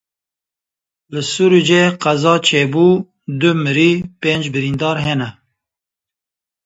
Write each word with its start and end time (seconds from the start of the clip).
Li 1.13 1.21
Sirûcê 1.31 1.83
qeza 2.03 2.35
çê 2.47 2.61
bû 2.73 2.87
du 3.39 3.51
mirî, 3.63 3.91
pênc 4.21 4.43
birîndar 4.53 4.97
hene. 5.05 5.29